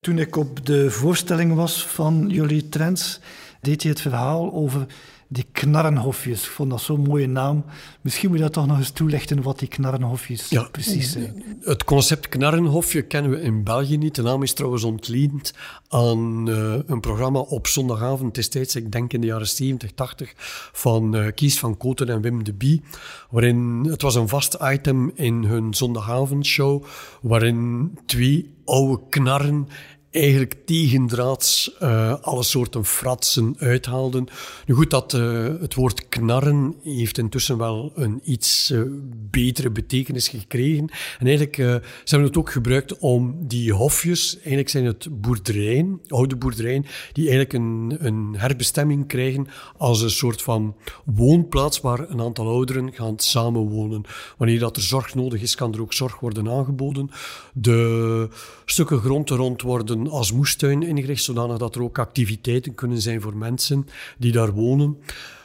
[0.00, 3.20] Toen ik op de voorstelling was van jullie trends,
[3.60, 4.86] deed je het verhaal over
[5.28, 6.44] die knarrenhofjes.
[6.44, 7.64] Ik vond dat zo'n mooie naam.
[8.00, 11.42] Misschien moet je dat toch nog eens toelichten wat die knarrenhofjes ja, precies zijn.
[11.60, 14.14] Het concept knarrenhofje kennen we in België niet.
[14.14, 15.54] De naam is trouwens ontleend
[15.88, 20.32] aan uh, een programma op zondagavond destijds, ik denk in de jaren 70, 80,
[20.72, 22.82] van uh, Kies van Koten en Wim de Bie.
[23.30, 26.84] Waarin, het was een vast item in hun zondagavondshow,
[27.20, 29.68] waarin twee oude knarren
[30.14, 34.26] eigenlijk tegendraads uh, alle soorten fratsen uithaalden.
[34.66, 38.82] Nu goed, dat, uh, het woord knarren heeft intussen wel een iets uh,
[39.30, 40.88] betere betekenis gekregen.
[41.18, 46.00] En eigenlijk uh, ze hebben het ook gebruikt om die hofjes, eigenlijk zijn het boerderijen,
[46.08, 49.46] oude boerderijen, die eigenlijk een, een herbestemming krijgen
[49.76, 54.04] als een soort van woonplaats waar een aantal ouderen gaan samenwonen.
[54.36, 57.10] Wanneer dat er zorg nodig is, kan er ook zorg worden aangeboden.
[57.52, 58.28] De
[58.64, 63.36] stukken grond rond worden als moestuin ingericht, zodanig dat er ook activiteiten kunnen zijn voor
[63.36, 63.86] mensen
[64.18, 64.96] die daar wonen.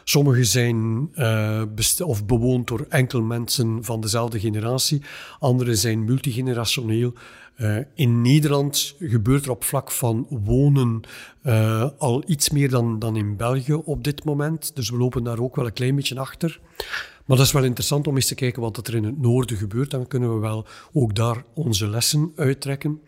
[0.04, 1.62] Sommige zijn uh,
[2.06, 5.02] of bewoond door enkel mensen van dezelfde generatie,
[5.39, 7.13] andere zijn multigenerationeel.
[7.58, 11.02] Uh, in Nederland gebeurt er op vlak van wonen
[11.43, 14.76] uh, al iets meer dan, dan in België op dit moment.
[14.76, 16.60] Dus we lopen daar ook wel een klein beetje achter.
[17.30, 19.92] Maar dat is wel interessant om eens te kijken wat er in het noorden gebeurt.
[19.92, 23.02] Dan kunnen we wel ook daar onze lessen uittrekken.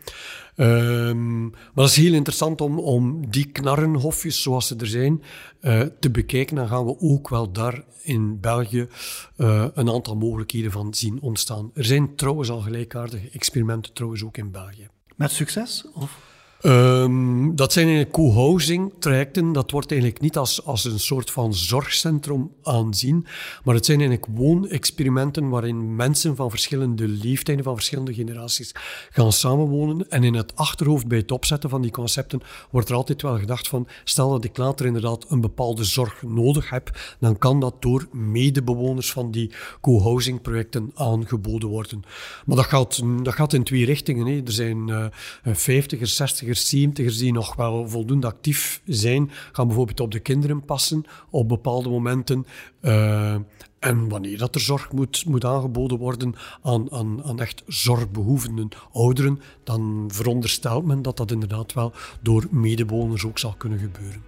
[0.56, 5.22] Um, maar dat is heel interessant om, om die knarrenhofjes, zoals ze er zijn,
[5.60, 6.56] uh, te bekijken.
[6.56, 8.88] Dan gaan we ook wel daar in België
[9.36, 11.70] uh, een aantal mogelijkheden van zien ontstaan.
[11.74, 14.88] Er zijn trouwens al gelijkaardige experimenten, trouwens ook in België.
[15.16, 15.86] Met succes?
[15.94, 16.31] Of?
[16.64, 19.52] Um, dat zijn co-housing trajecten.
[19.52, 23.26] Dat wordt eigenlijk niet als, als een soort van zorgcentrum aanzien,
[23.64, 28.74] maar het zijn eigenlijk woonexperimenten waarin mensen van verschillende leeftijden, van verschillende generaties
[29.10, 30.10] gaan samenwonen.
[30.10, 33.68] En in het achterhoofd bij het opzetten van die concepten wordt er altijd wel gedacht
[33.68, 38.08] van, stel dat ik later inderdaad een bepaalde zorg nodig heb, dan kan dat door
[38.12, 42.02] medebewoners van die co-housing projecten aangeboden worden.
[42.46, 44.26] Maar dat gaat, dat gaat in twee richtingen.
[44.26, 44.40] Hè.
[44.44, 45.06] Er zijn uh,
[45.44, 51.04] 50 60 70ers die nog wel voldoende actief zijn, gaan bijvoorbeeld op de kinderen passen
[51.30, 52.46] op bepaalde momenten.
[52.80, 53.34] Uh,
[53.78, 59.40] en wanneer dat er zorg moet, moet aangeboden worden aan, aan, aan echt zorgbehoevende ouderen,
[59.64, 64.22] dan veronderstelt men dat dat inderdaad wel door medebewoners ook zal kunnen gebeuren.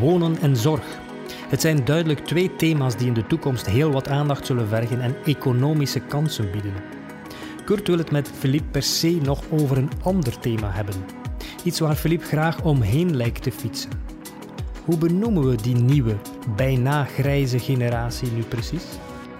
[0.00, 1.01] Wonen en zorg.
[1.52, 5.16] Het zijn duidelijk twee thema's die in de toekomst heel wat aandacht zullen vergen en
[5.24, 6.72] economische kansen bieden.
[7.64, 10.94] Kurt wil het met Philippe per se nog over een ander thema hebben.
[11.64, 13.90] Iets waar Philippe graag omheen lijkt te fietsen.
[14.84, 16.16] Hoe benoemen we die nieuwe,
[16.56, 18.84] bijna grijze generatie nu precies?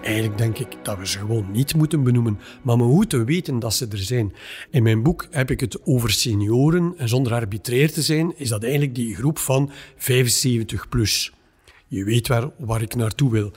[0.01, 3.73] Eigenlijk denk ik dat we ze gewoon niet moeten benoemen, maar we moeten weten dat
[3.73, 4.33] ze er zijn.
[4.69, 8.63] In mijn boek heb ik het over senioren en zonder arbitrair te zijn, is dat
[8.63, 11.33] eigenlijk die groep van 75 plus.
[11.93, 13.51] Je weet waar, waar ik naartoe wil.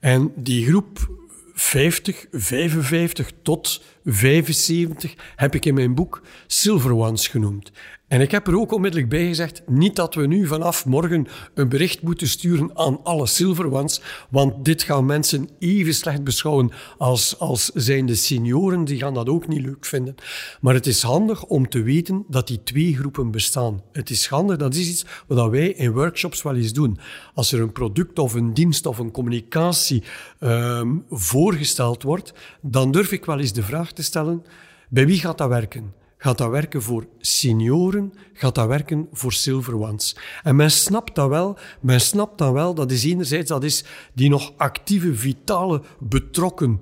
[0.00, 1.10] En die groep
[1.54, 7.72] 50, 55 tot 75 heb ik in mijn boek Silver Ones genoemd.
[8.10, 11.68] En ik heb er ook onmiddellijk bij gezegd, niet dat we nu vanaf morgen een
[11.68, 17.38] bericht moeten sturen aan alle Silver Ones, want dit gaan mensen even slecht beschouwen als,
[17.38, 20.14] als zijnde senioren, die gaan dat ook niet leuk vinden.
[20.60, 23.82] Maar het is handig om te weten dat die twee groepen bestaan.
[23.92, 26.98] Het is handig, dat is iets wat wij in workshops wel eens doen.
[27.34, 30.02] Als er een product of een dienst of een communicatie
[30.40, 34.44] um, voorgesteld wordt, dan durf ik wel eens de vraag te stellen,
[34.88, 35.99] bij wie gaat dat werken?
[36.22, 38.12] Gaat dat werken voor senioren?
[38.32, 40.16] Gaat dat werken voor silver ones?
[40.42, 41.58] En men snapt dat wel.
[41.80, 42.74] Men snapt dat wel.
[42.74, 46.80] Dat is enerzijds dat is die nog actieve, vitale, betrokken,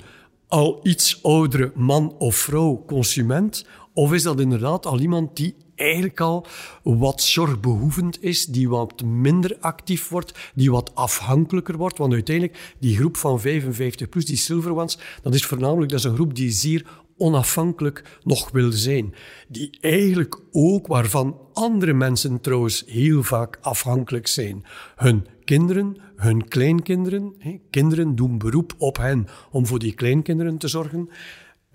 [0.49, 3.67] al iets oudere man of vrouw consument.
[3.93, 6.47] Of is dat inderdaad al iemand die eigenlijk al
[6.83, 11.99] wat zorgbehoevend is, die wat minder actief wordt, die wat afhankelijker wordt.
[11.99, 16.05] Want uiteindelijk, die groep van 55 plus, die silver ones, dat is voornamelijk dat is
[16.05, 16.87] een groep die zeer
[17.19, 19.15] onafhankelijk nog wil zijn.
[19.49, 24.65] Die eigenlijk ook, waarvan andere mensen trouwens heel vaak afhankelijk zijn.
[24.97, 27.35] Hun kinderen, hun kleinkinderen.
[27.71, 31.09] Kinderen doen beroep op hen om voor die kleinkinderen te zorgen.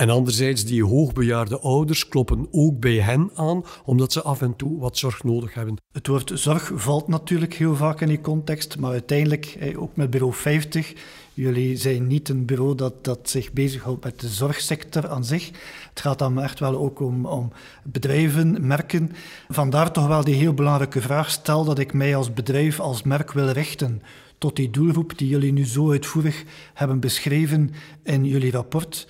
[0.03, 4.79] En anderzijds, die hoogbejaarde ouders kloppen ook bij hen aan, omdat ze af en toe
[4.79, 5.77] wat zorg nodig hebben.
[5.91, 10.33] Het woord zorg valt natuurlijk heel vaak in die context, maar uiteindelijk, ook met bureau
[10.33, 10.93] 50,
[11.33, 15.51] jullie zijn niet een bureau dat, dat zich bezighoudt met de zorgsector aan zich.
[15.89, 17.51] Het gaat dan echt wel ook om, om
[17.83, 19.11] bedrijven, merken.
[19.49, 23.31] Vandaar toch wel die heel belangrijke vraag, stel dat ik mij als bedrijf, als merk
[23.31, 24.01] wil richten
[24.37, 27.71] tot die doelgroep die jullie nu zo uitvoerig hebben beschreven
[28.03, 29.07] in jullie rapport.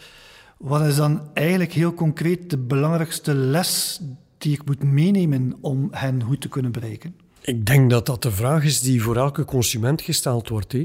[0.57, 4.01] Wat is dan eigenlijk heel concreet de belangrijkste les
[4.37, 7.15] die ik moet meenemen om hen goed te kunnen bereiken?
[7.41, 10.75] Ik denk dat dat de vraag is die voor elke consument gesteld wordt.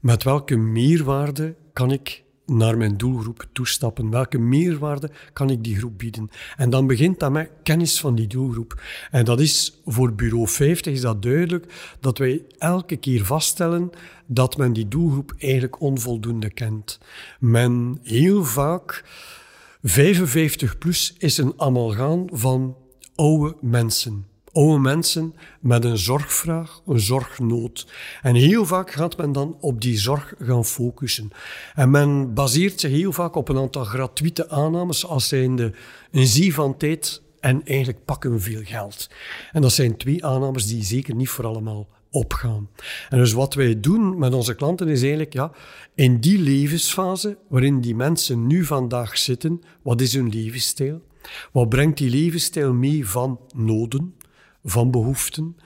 [0.00, 4.10] Met welke meerwaarde kan ik naar mijn doelgroep toestappen?
[4.10, 6.30] Welke meerwaarde kan ik die groep bieden?
[6.56, 8.82] En dan begint dat met kennis van die doelgroep.
[9.10, 13.90] En dat is voor Bureau 50 is dat duidelijk dat wij elke keer vaststellen
[14.26, 16.98] dat men die doelgroep eigenlijk onvoldoende kent.
[17.38, 19.04] Men heel vaak
[19.82, 22.76] 55 plus is een amalgaan van
[23.14, 24.26] oude mensen.
[24.52, 27.86] Oude mensen met een zorgvraag, een zorgnood.
[28.22, 31.30] En heel vaak gaat men dan op die zorg gaan focussen.
[31.74, 35.72] En men baseert zich heel vaak op een aantal gratuite aannames als zijnde
[36.10, 39.10] een zie van tijd en eigenlijk pakken veel geld.
[39.52, 42.68] En dat zijn twee aannames die zeker niet voor allemaal opgaan.
[43.08, 45.52] En dus wat wij doen met onze klanten is eigenlijk, ja,
[45.94, 51.00] in die levensfase waarin die mensen nu vandaag zitten, wat is hun levensstijl?
[51.52, 54.14] Wat brengt die levensstijl mee van noden,
[54.64, 55.56] van behoeften?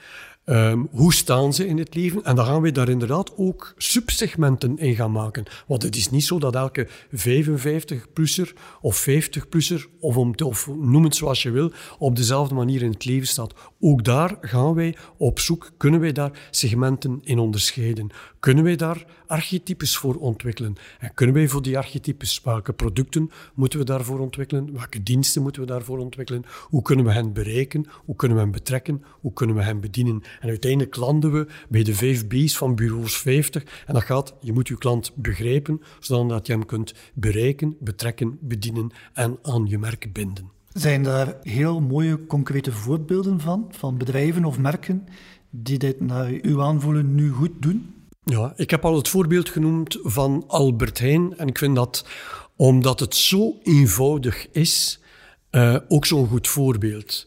[0.46, 2.24] Um, hoe staan ze in het leven?
[2.24, 5.44] En dan gaan we daar inderdaad ook subsegmenten in gaan maken.
[5.66, 11.42] Want het is niet zo dat elke 55-plusser of 50-plusser, of, of noem het zoals
[11.42, 13.54] je wil, op dezelfde manier in het leven staat.
[13.80, 18.10] Ook daar gaan wij op zoek, kunnen wij daar segmenten in onderscheiden.
[18.40, 20.74] Kunnen wij daar archetypes voor ontwikkelen?
[20.98, 24.72] En kunnen wij voor die archetypes, welke producten moeten we daarvoor ontwikkelen?
[24.72, 26.44] Welke diensten moeten we daarvoor ontwikkelen?
[26.62, 27.86] Hoe kunnen we hen bereiken?
[28.04, 29.04] Hoe kunnen we hen betrekken?
[29.20, 30.22] Hoe kunnen we hen bedienen?
[30.40, 33.62] En uiteindelijk landen we bij de vijf B's van bureaus 50.
[33.86, 38.90] En dat gaat, je moet je klant begrijpen, zodat je hem kunt bereiken, betrekken, bedienen
[39.12, 40.50] en aan je merk binden.
[40.72, 45.06] Zijn daar heel mooie concrete voorbeelden van, van bedrijven of merken
[45.50, 47.94] die dit naar uw aanvoelen nu goed doen?
[48.24, 51.36] Ja, ik heb al het voorbeeld genoemd van Albert Heijn.
[51.36, 52.06] En ik vind dat,
[52.56, 55.00] omdat het zo eenvoudig is,
[55.50, 57.26] uh, ook zo'n goed voorbeeld.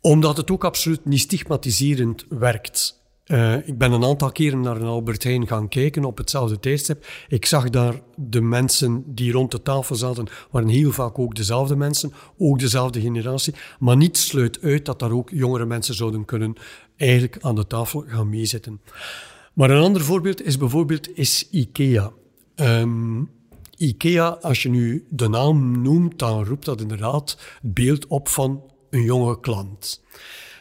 [0.00, 2.98] Omdat het ook absoluut niet stigmatiserend werkt.
[3.26, 7.06] Uh, ik ben een aantal keren naar een Albert Heijn gaan kijken op hetzelfde tijdstip.
[7.28, 11.76] Ik zag daar de mensen die rond de tafel zaten, waren heel vaak ook dezelfde
[11.76, 13.54] mensen, ook dezelfde generatie.
[13.78, 16.54] Maar niets sluit uit dat daar ook jongere mensen zouden kunnen
[16.96, 18.80] eigenlijk aan de tafel gaan meezitten.
[19.52, 22.12] Maar een ander voorbeeld is bijvoorbeeld is IKEA.
[22.56, 23.30] Um,
[23.76, 28.62] IKEA, als je nu de naam noemt, dan roept dat inderdaad het beeld op van
[28.90, 30.02] een jonge klant.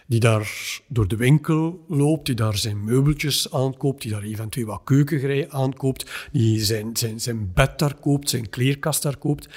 [0.07, 4.81] Die daar door de winkel loopt, die daar zijn meubeltjes aankoopt, die daar eventueel wat
[4.83, 9.49] keukengerei aankoopt, die zijn, zijn, zijn bed daar koopt, zijn kleerkast daar koopt.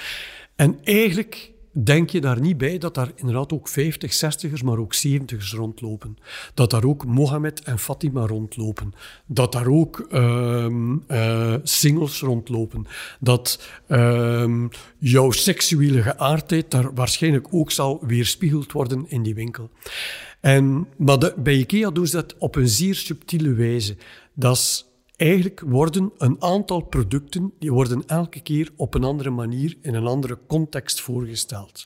[0.55, 4.95] En eigenlijk denk je daar niet bij dat daar inderdaad ook 50, 60ers, maar ook
[4.95, 6.17] 70ers rondlopen.
[6.53, 8.93] Dat daar ook Mohammed en Fatima rondlopen.
[9.25, 12.85] Dat daar ook um, uh, singles rondlopen.
[13.19, 19.69] Dat um, jouw seksuele geaardheid daar waarschijnlijk ook zal weerspiegeld worden in die winkel.
[20.39, 23.95] En, maar de, bij IKEA doen ze dat op een zeer subtiele wijze.
[24.33, 24.90] Dat is
[25.21, 30.05] Eigenlijk worden een aantal producten, die worden elke keer op een andere manier, in een
[30.05, 31.85] andere context voorgesteld.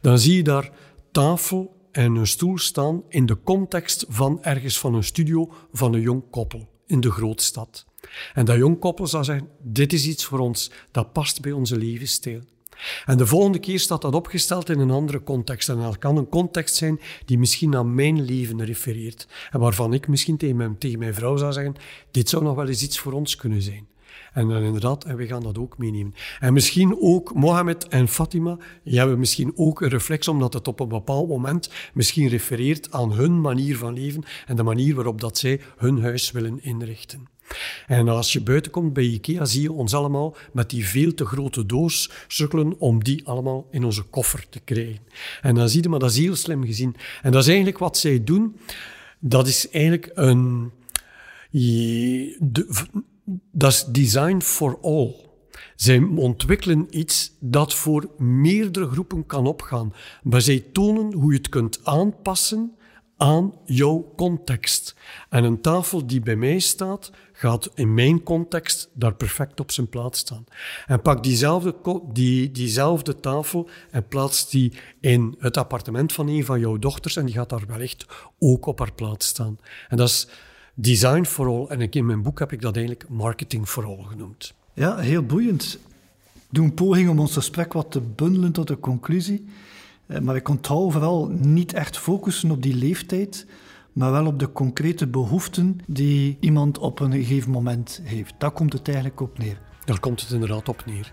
[0.00, 0.70] Dan zie je daar
[1.12, 6.00] tafel en een stoel staan in de context van ergens van een studio van een
[6.00, 7.86] jong koppel in de grootstad.
[8.34, 11.76] En dat jong koppel zal zeggen, dit is iets voor ons, dat past bij onze
[11.76, 12.40] levensstijl.
[13.06, 15.68] En de volgende keer staat dat opgesteld in een andere context.
[15.68, 19.28] En dat kan een context zijn die misschien aan mijn leven refereert.
[19.50, 21.74] En waarvan ik misschien tegen mijn, tegen mijn vrouw zou zeggen,
[22.10, 23.88] dit zou nog wel eens iets voor ons kunnen zijn.
[24.32, 26.14] En dan inderdaad, en we gaan dat ook meenemen.
[26.40, 30.80] En misschien ook Mohammed en Fatima, die hebben misschien ook een reflex, omdat het op
[30.80, 35.38] een bepaald moment misschien refereert aan hun manier van leven en de manier waarop dat
[35.38, 37.28] zij hun huis willen inrichten.
[37.86, 41.24] En als je buiten komt bij IKEA, zie je ons allemaal met die veel te
[41.24, 45.00] grote doos sukkelen om die allemaal in onze koffer te krijgen.
[45.42, 46.96] En dan zie je, maar dat is heel slim gezien.
[47.22, 48.56] En dat is eigenlijk wat zij doen.
[49.18, 50.70] Dat is eigenlijk een...
[53.52, 55.14] Dat is design for all.
[55.76, 59.94] Zij ontwikkelen iets dat voor meerdere groepen kan opgaan.
[60.22, 62.74] Maar zij tonen hoe je het kunt aanpassen
[63.20, 64.94] aan jouw context.
[65.28, 69.88] En een tafel die bij mij staat, gaat in mijn context daar perfect op zijn
[69.88, 70.44] plaats staan.
[70.86, 71.74] En pak diezelfde,
[72.12, 77.24] die, diezelfde tafel en plaats die in het appartement van een van jouw dochters en
[77.24, 78.06] die gaat daar wellicht
[78.38, 79.58] ook op haar plaats staan.
[79.88, 80.28] En dat is
[80.74, 81.66] design for all.
[81.66, 84.54] En in mijn boek heb ik dat eigenlijk marketing for all genoemd.
[84.74, 85.78] Ja, heel boeiend.
[86.50, 89.44] Doe een poging om ons gesprek wat te bundelen tot een conclusie.
[90.10, 93.46] Eh, maar ik onthoud vooral niet echt focussen op die leeftijd,
[93.92, 98.34] maar wel op de concrete behoeften die iemand op een gegeven moment heeft.
[98.38, 99.60] Daar komt het eigenlijk op neer.
[99.84, 101.12] Daar komt het inderdaad op neer.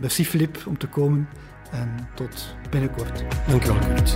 [0.00, 1.28] Merci Filip om te komen
[1.70, 3.24] en tot binnenkort.
[3.48, 4.12] Dank je wel, Kurt.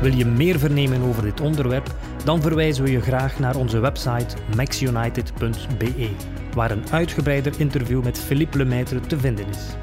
[0.00, 1.94] Wil je meer vernemen over dit onderwerp?
[2.24, 6.10] Dan verwijzen we je graag naar onze website maxunited.be,
[6.54, 9.76] waar een uitgebreider interview met Philippe Lemaitre te vinden is.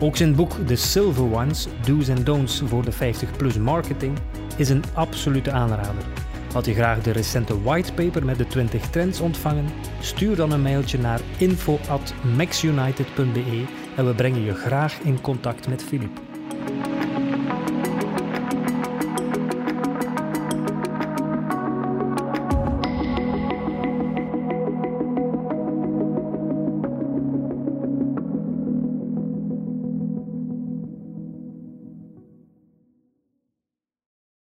[0.00, 4.18] Ook zijn boek The Silver Ones, Do's and Don'ts voor de 50-plus marketing,
[4.56, 6.04] is een absolute aanrader.
[6.52, 9.64] Had je graag de recente whitepaper met de 20 trends ontvangen?
[10.00, 13.64] Stuur dan een mailtje naar info.maxunited.be
[13.96, 16.20] en we brengen je graag in contact met Philippe.